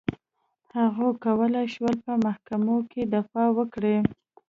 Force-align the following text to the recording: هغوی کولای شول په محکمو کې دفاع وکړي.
هغوی 0.77 1.11
کولای 1.25 1.65
شول 1.73 1.95
په 2.05 2.13
محکمو 2.25 2.77
کې 2.91 3.01
دفاع 3.15 3.47
وکړي. 3.57 3.97